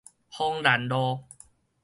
[0.31, 1.25] 芳蘭路